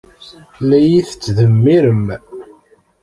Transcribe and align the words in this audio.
La 0.67 0.77
iyi-tettdemmirem. 0.81 2.05